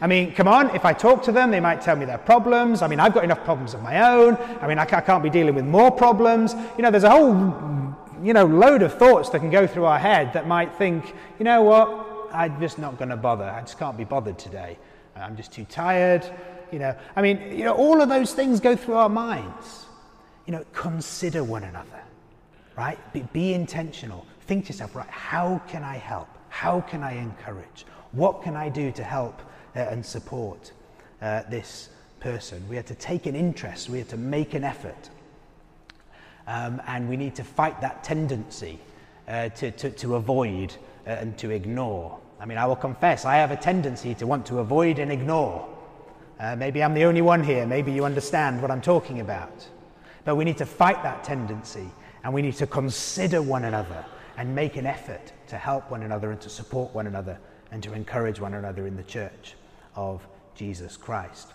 [0.00, 2.82] I mean, come on, if I talk to them, they might tell me their problems.
[2.82, 4.36] I mean, I've got enough problems of my own.
[4.60, 6.54] I mean, I can't be dealing with more problems.
[6.76, 7.32] You know, there's a whole,
[8.22, 11.44] you know, load of thoughts that can go through our head that might think, you
[11.44, 13.44] know what, I'm just not going to bother.
[13.44, 14.76] I just can't be bothered today.
[15.16, 16.28] I'm just too tired.
[16.70, 19.83] You know, I mean, you know, all of those things go through our minds
[20.46, 22.02] you know, consider one another,
[22.76, 22.98] right?
[23.12, 24.26] Be, be intentional.
[24.46, 26.28] Think to yourself, right, how can I help?
[26.48, 27.86] How can I encourage?
[28.12, 29.40] What can I do to help
[29.74, 30.72] uh, and support
[31.22, 31.88] uh, this
[32.20, 32.62] person?
[32.68, 35.10] We have to take an interest, we have to make an effort.
[36.46, 38.78] Um, and we need to fight that tendency
[39.26, 40.76] uh, to, to, to, avoid
[41.06, 42.18] uh, and to ignore.
[42.38, 45.66] I mean, I will confess, I have a tendency to want to avoid and ignore.
[46.38, 47.66] Uh, maybe I'm the only one here.
[47.66, 49.66] Maybe you understand what I'm talking about.
[50.24, 51.90] But we need to fight that tendency
[52.22, 54.04] and we need to consider one another
[54.36, 57.38] and make an effort to help one another and to support one another
[57.70, 59.54] and to encourage one another in the church
[59.94, 61.48] of Jesus Christ.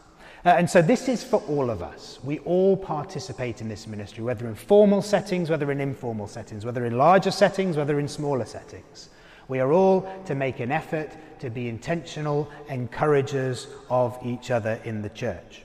[0.45, 2.19] Uh, and so this is for all of us.
[2.23, 6.85] We all participate in this ministry, whether in formal settings, whether in informal settings, whether
[6.85, 9.09] in larger settings, whether in smaller settings.
[9.49, 15.01] We are all to make an effort to be intentional encouragers of each other in
[15.01, 15.63] the church.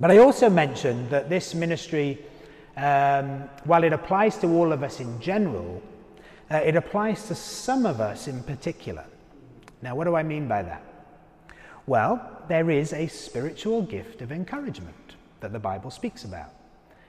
[0.00, 2.18] But I also mentioned that this ministry,
[2.76, 5.82] um, while it applies to all of us in general,
[6.50, 9.04] uh, it applies to some of us in particular.
[9.82, 10.82] Now, what do I mean by that?
[11.86, 16.50] Well, there is a spiritual gift of encouragement that the Bible speaks about.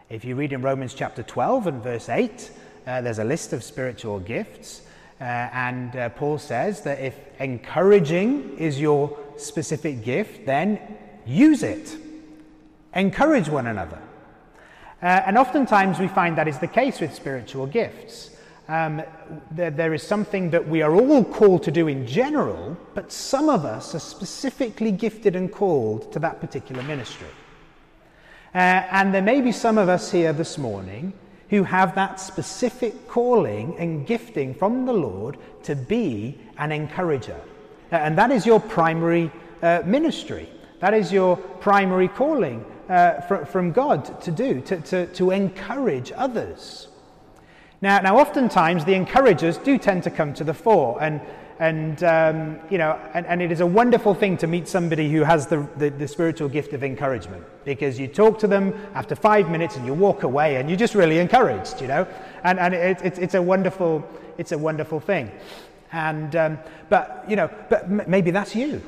[0.09, 2.51] If you read in Romans chapter 12 and verse 8,
[2.87, 4.81] uh, there's a list of spiritual gifts.
[5.21, 10.79] Uh, and uh, Paul says that if encouraging is your specific gift, then
[11.25, 11.95] use it
[12.93, 13.99] encourage one another.
[15.01, 18.31] Uh, and oftentimes we find that is the case with spiritual gifts.
[18.67, 19.01] Um,
[19.51, 23.49] there, there is something that we are all called to do in general, but some
[23.49, 27.27] of us are specifically gifted and called to that particular ministry.
[28.53, 28.57] Uh,
[28.91, 31.13] and there may be some of us here this morning
[31.49, 37.39] who have that specific calling and gifting from the Lord to be an encourager,
[37.91, 39.31] And that is your primary
[39.63, 40.47] uh, ministry.
[40.79, 46.11] That is your primary calling uh, fr- from God to do, to, to, to encourage
[46.15, 46.87] others.
[47.81, 51.21] Now, now, oftentimes the encouragers do tend to come to the fore, and,
[51.59, 55.23] and um, you know, and, and, it is a wonderful thing to meet somebody who
[55.23, 59.49] has the, the, the, spiritual gift of encouragement, because you talk to them after five
[59.49, 62.05] minutes and you walk away, and you're just really encouraged, you know,
[62.43, 64.05] and, and it, it, it's a wonderful,
[64.37, 65.31] it's a wonderful thing,
[65.93, 68.81] and um, but you know, but m- maybe that's you.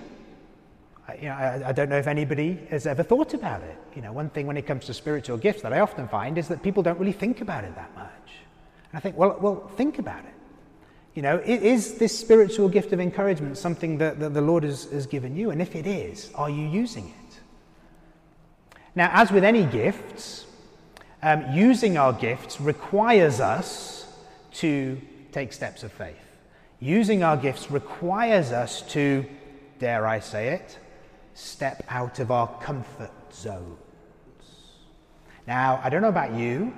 [1.20, 3.78] You know, I, I don't know if anybody has ever thought about it.
[3.96, 6.48] You know, one thing when it comes to spiritual gifts that I often find is
[6.48, 8.10] that people don't really think about it that much.
[8.92, 10.34] And I think, well, well, think about it.
[11.16, 15.06] You know, is this spiritual gift of encouragement something that, that the Lord has, has
[15.08, 15.52] given you?
[15.52, 17.40] And if it is, are you using it?
[18.96, 20.46] Now, as with any gifts,
[21.22, 24.08] um, using our gifts requires us
[24.54, 26.16] to take steps of faith.
[26.80, 29.26] Using our gifts requires us to,
[29.80, 30.80] dare I say it,
[31.34, 33.78] step out of our comfort zones.
[35.48, 36.74] Now, I don't know about you,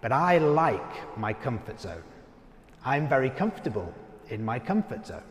[0.00, 2.02] but I like my comfort zone.
[2.84, 3.92] I'm very comfortable
[4.28, 5.22] in my comfort zone.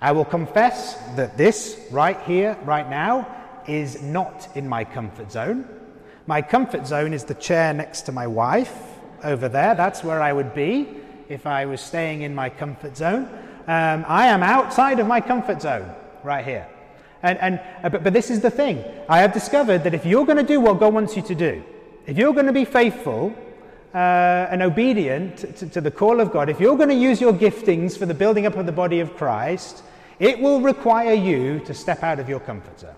[0.00, 3.26] I will confess that this right here, right now,
[3.66, 5.66] is not in my comfort zone.
[6.26, 8.74] My comfort zone is the chair next to my wife
[9.24, 9.74] over there.
[9.74, 10.88] That's where I would be
[11.28, 13.24] if I was staying in my comfort zone.
[13.66, 16.68] Um, I am outside of my comfort zone right here.
[17.26, 20.24] And, and, uh, but, but this is the thing I have discovered that if you're
[20.24, 21.64] going to do what God wants you to do,
[22.06, 23.34] if you're going to be faithful
[23.92, 23.96] uh,
[24.48, 27.98] and obedient to, to the call of God, if you're going to use your giftings
[27.98, 29.82] for the building up of the body of Christ,
[30.20, 32.94] it will require you to step out of your comfort zone.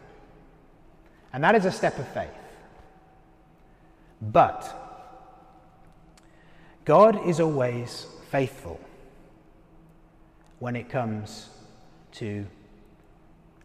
[1.33, 2.29] And that is a step of faith.
[4.21, 4.61] But
[6.85, 8.79] God is always faithful
[10.59, 11.49] when it comes
[12.13, 12.47] to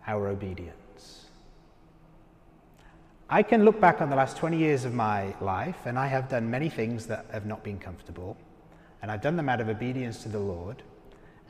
[0.08, 1.26] our obedience.
[3.30, 6.30] I can look back on the last 20 years of my life, and I have
[6.30, 8.38] done many things that have not been comfortable,
[9.02, 10.84] and I've done them out of obedience to the Lord.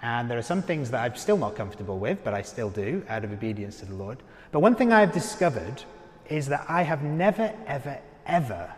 [0.02, 3.04] And there are some things that I'm still not comfortable with, but I still do
[3.10, 4.20] out of obedience to the Lord.
[4.52, 5.84] But one thing I have discovered
[6.30, 8.74] is that I have never, ever, ever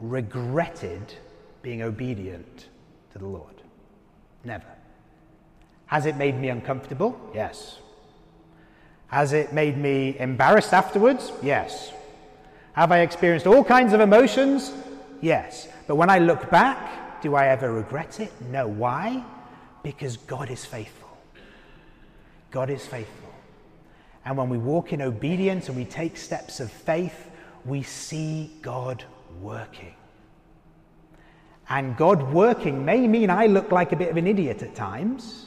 [0.00, 1.14] regretted
[1.62, 2.68] being obedient
[3.12, 3.62] to the Lord.
[4.44, 4.66] Never.
[5.86, 7.18] Has it made me uncomfortable?
[7.34, 7.78] Yes.
[9.08, 11.32] Has it made me embarrassed afterwards?
[11.42, 11.92] Yes.
[12.72, 14.72] Have I experienced all kinds of emotions?
[15.20, 15.68] Yes.
[15.86, 18.32] But when I look back, do I ever regret it?
[18.50, 18.66] No.
[18.66, 19.24] Why?
[19.82, 21.08] Because God is faithful.
[22.50, 23.30] God is faithful.
[24.24, 27.30] And when we walk in obedience and we take steps of faith,
[27.64, 29.04] we see God
[29.40, 29.94] working.
[31.68, 35.46] And God working may mean I look like a bit of an idiot at times.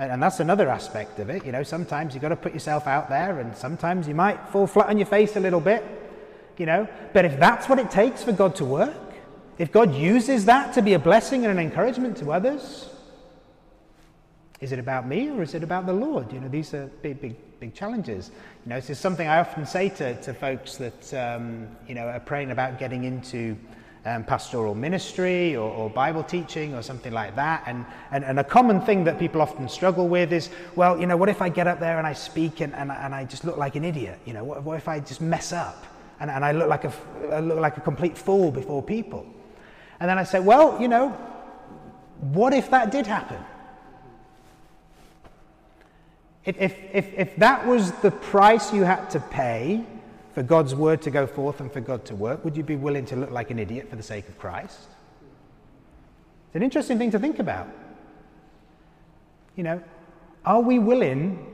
[0.00, 1.44] And, that's another aspect of it.
[1.44, 4.66] You know, sometimes you've got to put yourself out there, and sometimes you might fall
[4.66, 5.84] flat on your face a little bit.
[6.56, 8.96] You know, but if that's what it takes for God to work,
[9.58, 12.88] if God uses that to be a blessing and an encouragement to others,
[14.60, 16.32] is it about me or is it about the Lord?
[16.32, 18.30] You know, these are big, big, big challenges.
[18.64, 22.06] You know, this is something I often say to, to folks that, um, you know,
[22.06, 23.56] are praying about getting into
[24.04, 27.64] um, pastoral ministry or, or, Bible teaching or something like that.
[27.66, 31.16] And, and, and, a common thing that people often struggle with is, well, you know,
[31.16, 33.58] what if I get up there and I speak and, and, and I just look
[33.58, 34.18] like an idiot?
[34.24, 35.84] You know, what, what if I just mess up
[36.18, 36.92] and, and I, look like a,
[37.30, 39.26] I look like a complete fool before people?
[40.00, 41.10] And then I say, well, you know,
[42.20, 43.42] what if that did happen?
[46.46, 49.84] If, if, if, if that was the price you had to pay
[50.32, 53.04] for God's word to go forth and for God to work, would you be willing
[53.06, 54.78] to look like an idiot for the sake of Christ?
[56.46, 57.68] It's an interesting thing to think about.
[59.56, 59.82] You know,
[60.44, 61.46] are we willing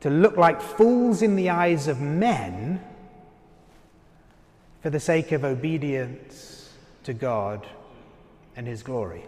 [0.00, 2.82] to look like fools in the eyes of men
[4.82, 6.72] for the sake of obedience
[7.04, 7.66] to God
[8.56, 9.24] and His glory?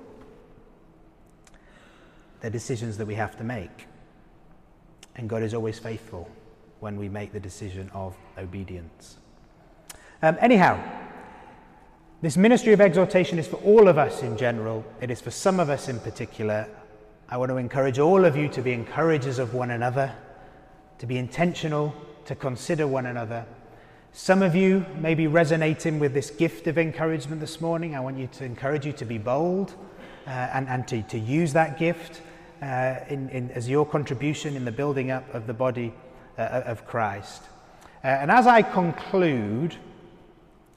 [2.40, 3.86] They're decisions that we have to make.
[5.14, 6.30] And God is always faithful
[6.82, 9.16] when we make the decision of obedience.
[10.20, 10.82] Um, anyhow,
[12.22, 15.60] this ministry of exhortation is for all of us in general, it is for some
[15.60, 16.68] of us in particular.
[17.28, 20.12] I want to encourage all of you to be encouragers of one another,
[20.98, 23.46] to be intentional, to consider one another.
[24.10, 27.94] Some of you may be resonating with this gift of encouragement this morning.
[27.94, 29.72] I want you to encourage you to be bold
[30.26, 32.22] uh, and, and to, to use that gift
[32.60, 35.94] uh, in, in, as your contribution in the building up of the body
[36.38, 37.42] of Christ.
[38.04, 39.76] Uh, and as I conclude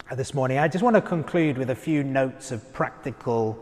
[0.09, 3.57] uh, this morning, I just want to conclude with a few notes of practical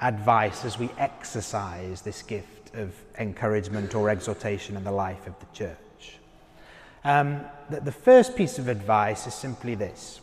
[0.00, 5.46] advice as we exercise this gift of encouragement or exhortation in the life of the
[5.54, 6.18] church.
[7.04, 7.40] Um,
[7.70, 10.20] the, the, first piece of advice is simply this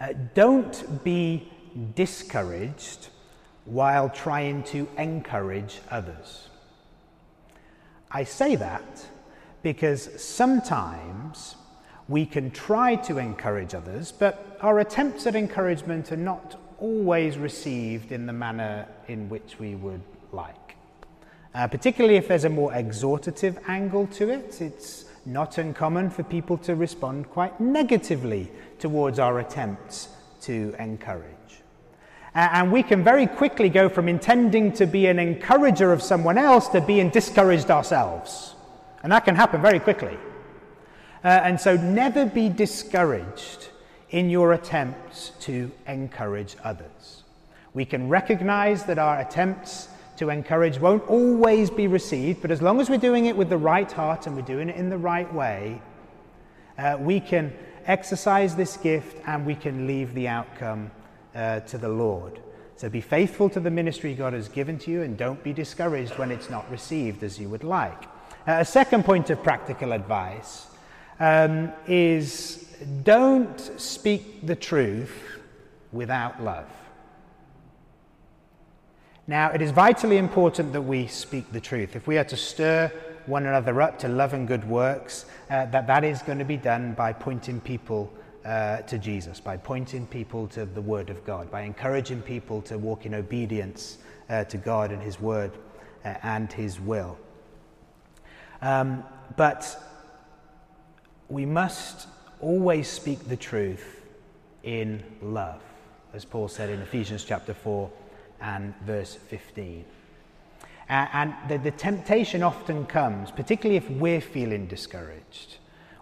[0.00, 1.50] uh, don't be
[1.94, 3.08] discouraged
[3.64, 6.48] while trying to encourage others.
[8.10, 9.06] I say that
[9.62, 11.56] because sometimes
[12.08, 18.10] we can try to encourage others, but our attempts at encouragement are not always received
[18.10, 20.02] in the manner in which we would
[20.32, 20.76] like.
[21.54, 26.56] Uh, particularly if there's a more exhortative angle to it, it's not uncommon for people
[26.56, 30.08] to respond quite negatively towards our attempts
[30.40, 31.26] to encourage.
[32.34, 36.38] Uh, and we can very quickly go from intending to be an encourager of someone
[36.38, 38.54] else to being discouraged ourselves.
[39.02, 40.18] And that can happen very quickly.
[41.22, 43.68] Uh, and so never be discouraged
[44.10, 47.24] in your attempts to encourage others.
[47.74, 52.80] We can recognize that our attempts to encourage won't always be received, but as long
[52.80, 55.32] as we're doing it with the right heart and we're doing it in the right
[55.32, 55.80] way,
[56.78, 57.52] uh, we can
[57.86, 60.90] exercise this gift and we can leave the outcome
[61.34, 62.40] uh, to the Lord.
[62.76, 66.18] So be faithful to the ministry God has given to you and don't be discouraged
[66.18, 68.04] when it's not received as you would like.
[68.48, 70.66] Uh, a second point of practical advice
[71.18, 72.66] um, is
[73.02, 75.12] don't speak the truth
[75.92, 76.66] without love.
[79.26, 81.94] Now, it is vitally important that we speak the truth.
[81.94, 82.90] If we are to stir
[83.26, 86.56] one another up to love and good works, uh, that that is going to be
[86.56, 88.10] done by pointing people
[88.44, 92.78] uh, to Jesus, by pointing people to the Word of God, by encouraging people to
[92.78, 93.98] walk in obedience
[94.30, 95.52] uh, to God and His Word
[96.04, 97.18] uh, and His will.
[98.62, 99.04] Um,
[99.36, 99.82] but
[101.28, 102.08] we must
[102.40, 104.02] always speak the truth
[104.62, 105.62] in love,
[106.12, 107.90] as Paul said in Ephesians chapter 4
[108.40, 109.84] and verse 15.
[110.88, 115.58] And the, the temptation often comes, particularly if we're feeling discouraged.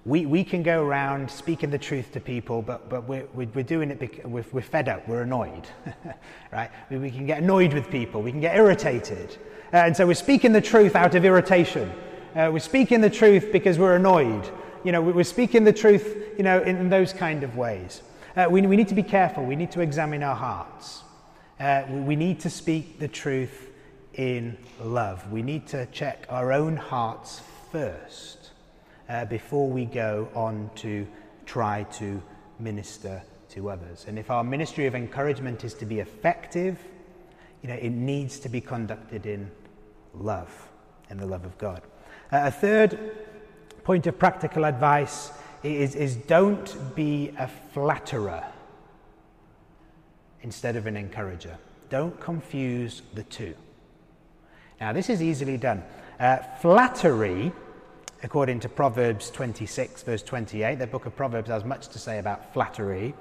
[0.07, 3.91] We, we can go around speaking the truth to people, but, but we're, we're doing
[3.91, 5.67] it because we're, we're fed up, we're annoyed,
[6.53, 6.71] right?
[6.89, 9.37] We, we, can get annoyed with people, we can get irritated.
[9.75, 11.93] Uh, and so we're speaking the truth out of irritation.
[12.35, 14.49] Uh, we're speaking the truth because we're annoyed
[14.85, 18.03] you know, we're speaking the truth, you know, in, those kind of ways.
[18.37, 19.45] Uh, we, we need to be careful.
[19.45, 21.03] We need to examine our hearts.
[21.59, 23.71] Uh, we, we need to speak the truth
[24.15, 25.31] in love.
[25.31, 28.51] We need to check our own hearts first
[29.09, 31.07] uh, before we go on to
[31.47, 32.23] try to
[32.59, 34.05] minister to others.
[34.07, 36.79] And if our ministry of encouragement is to be effective,
[37.63, 39.51] you know, it needs to be conducted in
[40.15, 40.69] love,
[41.11, 41.83] in the love of God.
[42.31, 42.99] Uh, a third
[43.85, 48.45] point of practical advice is, is don't be a flatterer
[50.43, 51.57] instead of an encourager.
[51.89, 53.55] Don't confuse the two.
[54.81, 55.83] Now, this is easily done.
[56.21, 57.51] Uh, flattery,
[58.23, 62.53] according to Proverbs 26, verse 28, the book of Proverbs has much to say about
[62.53, 63.15] flattery.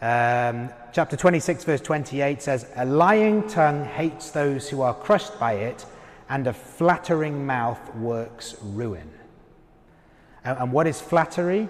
[0.00, 5.54] Um, chapter 26, verse 28 says, A lying tongue hates those who are crushed by
[5.54, 5.84] it,
[6.28, 9.10] and a flattering mouth works ruin.
[10.44, 11.68] And what is flattery?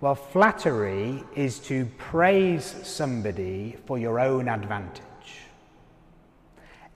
[0.00, 5.02] Well, flattery is to praise somebody for your own advantage.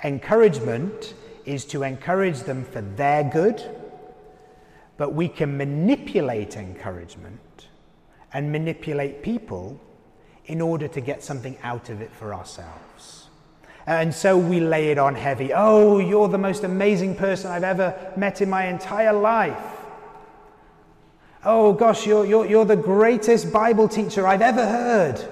[0.05, 3.63] Encouragement is to encourage them for their good,
[4.97, 7.69] but we can manipulate encouragement
[8.33, 9.81] and manipulate people
[10.47, 13.20] in order to get something out of it for ourselves.
[13.87, 15.53] And so we lay it on heavy.
[15.53, 19.57] Oh, you're the most amazing person I've ever met in my entire life.
[21.45, 25.27] Oh gosh, you're, you're, you're the greatest Bible teacher I've ever heard.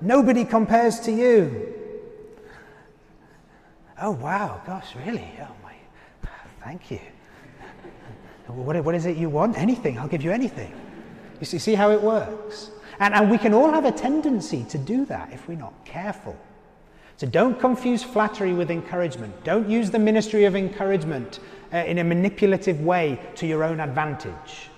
[0.00, 1.74] Nobody compares to you.
[4.00, 5.30] Oh wow, gosh, really?
[5.40, 5.74] Oh my,
[6.62, 7.00] thank you.
[8.46, 9.58] What, what is it you want?
[9.58, 10.74] Anything, I'll give you anything.
[11.40, 12.70] You see, see how it works?
[12.98, 16.38] And, and we can all have a tendency to do that if we're not careful.
[17.16, 19.44] So don't confuse flattery with encouragement.
[19.44, 21.38] Don't use the ministry of encouragement
[21.72, 24.70] uh, in a manipulative way to your own advantage.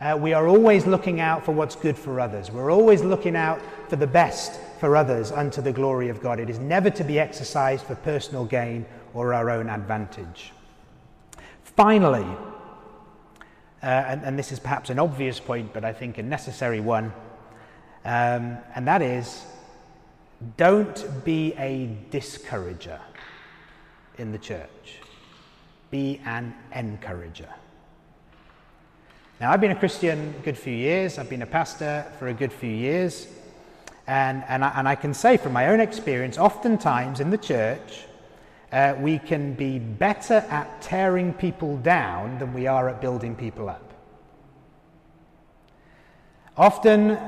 [0.00, 2.50] Uh, we are always looking out for what's good for others.
[2.50, 6.38] We're always looking out for the best for others unto the glory of God.
[6.38, 10.52] It is never to be exercised for personal gain or our own advantage.
[11.64, 12.26] Finally,
[13.82, 17.12] uh, and, and, this is perhaps an obvious point, but I think a necessary one,
[18.04, 19.44] um, and that is
[20.56, 23.00] don't be a discourager
[24.18, 24.98] in the church,
[25.90, 27.48] be an encourager.
[29.40, 32.34] Now, I've been a Christian a good few years, I've been a pastor for a
[32.34, 33.28] good few years,
[34.06, 38.04] and, and, I, and I can say from my own experience, oftentimes in the church,
[38.72, 43.68] uh, we can be better at tearing people down than we are at building people
[43.68, 43.92] up.
[46.56, 47.18] Often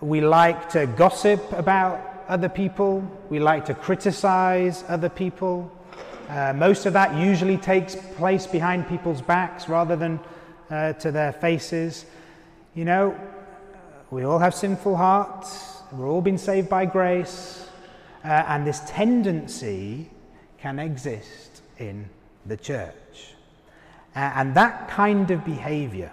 [0.00, 5.70] we like to gossip about other people, we like to criticize other people.
[6.28, 10.18] Uh, most of that usually takes place behind people's backs rather than
[10.70, 12.06] uh, to their faces.
[12.74, 13.18] You know,
[14.10, 17.68] we all have sinful hearts, we're all been saved by grace,
[18.24, 20.10] uh, and this tendency
[20.58, 22.08] can exist in
[22.46, 23.34] the church.
[24.16, 26.10] Uh, and that kind of behavior,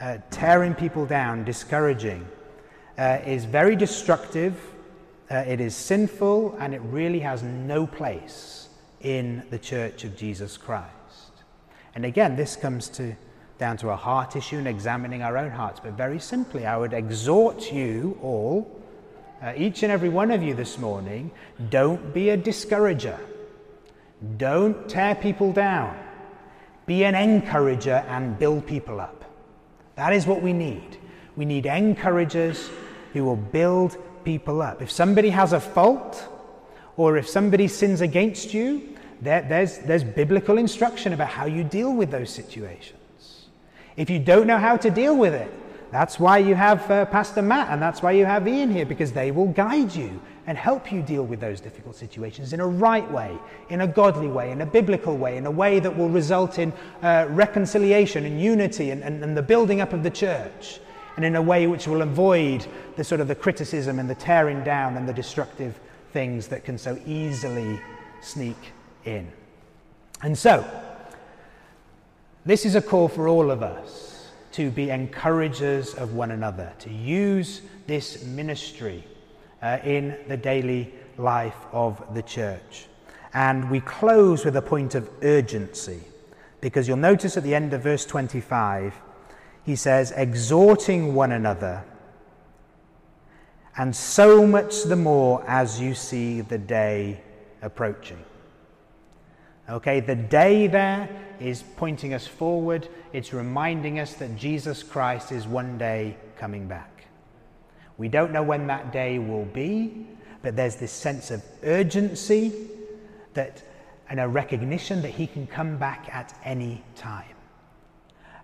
[0.00, 2.26] uh, tearing people down, discouraging,
[2.98, 4.69] uh, is very destructive,
[5.30, 8.68] uh, it is sinful, and it really has no place
[9.00, 10.90] in the church of Jesus Christ.
[11.94, 13.14] And again, this comes to,
[13.58, 15.80] down to a heart issue and examining our own hearts.
[15.80, 18.80] But very simply, I would exhort you all,
[19.42, 21.30] uh, each and every one of you this morning,
[21.70, 23.18] don't be a discourager.
[24.36, 25.96] Don't tear people down.
[26.86, 29.24] Be an encourager and build people up.
[29.94, 30.98] That is what we need.
[31.36, 32.68] We need encouragers
[33.12, 34.82] who will build people up.
[34.82, 36.26] If somebody has a fault,
[36.96, 41.92] or if somebody sins against you, there, there's, there's biblical instruction about how you deal
[41.94, 43.48] with those situations.
[43.96, 45.52] If you don't know how to deal with it,
[45.90, 49.12] that's why you have uh, Pastor Matt and that's why you have Ian here, because
[49.12, 53.08] they will guide you and help you deal with those difficult situations in a right
[53.10, 53.36] way,
[53.68, 56.72] in a godly way, in a biblical way, in a way that will result in
[57.02, 60.80] uh, reconciliation and unity and, and, and the building up of the church,
[61.16, 64.62] and in a way which will avoid the sort of the criticism and the tearing
[64.64, 65.78] down and the destructive
[66.12, 67.80] things that can so easily
[68.20, 68.56] sneak
[69.04, 69.30] in.
[70.22, 70.68] And so,
[72.44, 76.90] this is a call for all of us to be encouragers of one another, to
[76.90, 79.04] use this ministry
[79.62, 82.86] uh, in the daily life of the church.
[83.32, 86.00] And we close with a point of urgency,
[86.60, 88.94] because you'll notice at the end of verse 25,
[89.64, 91.84] he says, exhorting one another,
[93.76, 97.20] and so much the more as you see the day
[97.62, 98.18] approaching.
[99.68, 101.08] Okay, the day there
[101.38, 102.88] is pointing us forward.
[103.12, 107.06] It's reminding us that Jesus Christ is one day coming back.
[107.96, 110.06] We don't know when that day will be,
[110.42, 112.52] but there's this sense of urgency
[113.34, 113.62] that
[114.10, 117.36] and a recognition that he can come back at any time.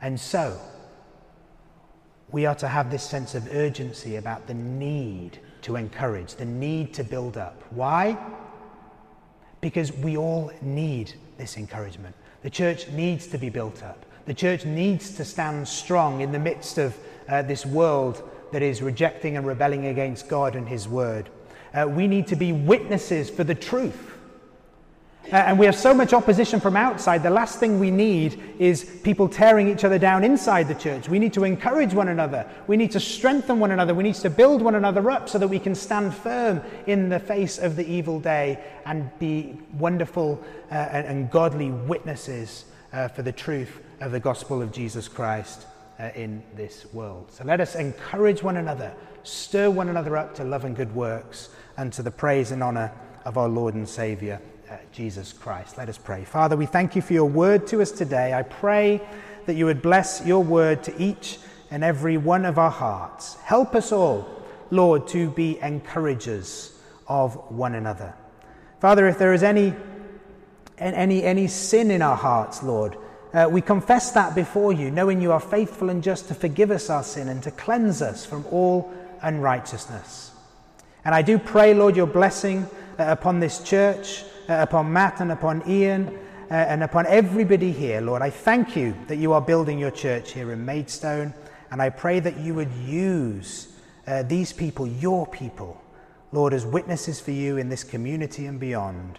[0.00, 0.58] And so,
[2.36, 6.92] we are to have this sense of urgency about the need to encourage, the need
[6.92, 7.62] to build up.
[7.70, 8.16] Why?
[9.66, 12.14] because we all need this encouragement.
[12.42, 14.06] The church needs to be built up.
[14.26, 16.96] The church needs to stand strong in the midst of
[17.28, 18.22] uh, this world
[18.52, 21.30] that is rejecting and rebelling against God and His word.
[21.74, 24.15] Uh, we need to be witnesses for the truth.
[25.30, 27.22] And we have so much opposition from outside.
[27.22, 31.08] The last thing we need is people tearing each other down inside the church.
[31.08, 32.48] We need to encourage one another.
[32.68, 33.92] We need to strengthen one another.
[33.92, 37.18] We need to build one another up so that we can stand firm in the
[37.18, 43.22] face of the evil day and be wonderful uh, and, and, godly witnesses uh, for
[43.22, 45.66] the truth of the gospel of Jesus Christ
[45.98, 47.32] uh, in this world.
[47.32, 51.48] So let us encourage one another, stir one another up to love and good works,
[51.76, 52.92] and to the praise and honor
[53.24, 54.40] of our Lord and Savior
[54.70, 55.78] uh, Jesus Christ.
[55.78, 56.24] Let us pray.
[56.24, 58.34] Father, we thank you for your word to us today.
[58.34, 59.00] I pray
[59.46, 61.38] that you would bless your word to each
[61.70, 63.36] and every one of our hearts.
[63.44, 64.28] Help us all,
[64.70, 68.14] Lord, to be encouragers of one another.
[68.80, 69.72] Father, if there is any,
[70.78, 72.96] any, any sin in our hearts, Lord,
[73.32, 76.90] uh, we confess that before you, knowing you are faithful and just to forgive us
[76.90, 78.92] our sin and to cleanse us from all
[79.22, 80.32] unrighteousness.
[81.04, 82.66] And I do pray, Lord, your blessing
[82.98, 86.08] uh, upon this church upon Matt and upon Ian
[86.50, 88.22] uh, and upon everybody here, Lord.
[88.22, 91.34] I thank you that you are building your church here in Maidstone,
[91.70, 93.68] and I pray that you would use
[94.06, 95.80] uh, these people, your people,
[96.32, 99.18] Lord, as witnesses for you in this community and beyond.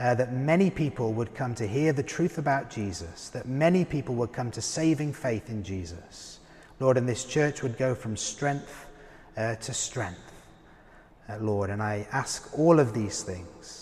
[0.00, 4.16] Uh, that many people would come to hear the truth about Jesus, that many people
[4.16, 6.40] would come to saving faith in Jesus.
[6.80, 8.86] Lord, and this church would go from strength
[9.36, 10.32] uh, to strength,
[11.28, 11.70] uh, Lord.
[11.70, 13.81] And I ask all of these things